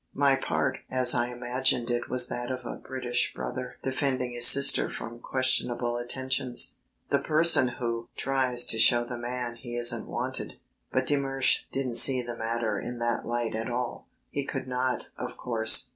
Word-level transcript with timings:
My 0.15 0.35
part 0.35 0.79
as 0.89 1.13
I 1.13 1.27
imagined 1.27 1.91
it 1.91 2.09
was 2.09 2.25
that 2.27 2.49
of 2.49 2.65
a 2.65 2.75
British 2.75 3.35
brother 3.35 3.75
defending 3.83 4.31
his 4.31 4.47
sister 4.47 4.89
from 4.89 5.19
questionable 5.19 5.95
attentions 5.97 6.75
the 7.09 7.19
person 7.19 7.67
who 7.77 8.09
"tries 8.15 8.65
to 8.65 8.79
show 8.79 9.03
the 9.03 9.19
man 9.19 9.57
he 9.57 9.75
isn't 9.75 10.07
wanted." 10.07 10.55
But 10.91 11.05
de 11.05 11.17
Mersch 11.17 11.65
didn't 11.71 11.97
see 11.97 12.23
the 12.23 12.35
matter 12.35 12.79
in 12.79 12.97
that 12.97 13.27
light 13.27 13.53
at 13.53 13.69
all. 13.69 14.07
He 14.31 14.43
could 14.43 14.67
not, 14.67 15.09
of 15.19 15.37
course. 15.37 15.89